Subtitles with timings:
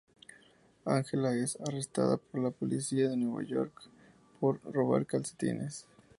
[0.85, 3.83] Angela es arrestada por la policía de nueva York
[4.39, 5.85] por robar calcetines.